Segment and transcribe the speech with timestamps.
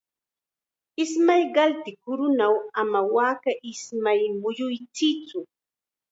[1.03, 5.39] Ismay qaltiq kurunaw ama waaka ismayta muyuchiytsu.